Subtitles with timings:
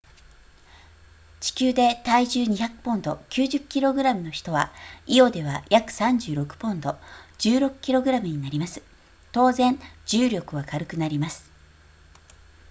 [1.41, 4.71] 地球で体重200ポンド 90kg の人は
[5.05, 6.97] イオでは約36ポンド
[7.37, 8.81] 16kg になります
[9.31, 11.51] 当然重力は軽くなります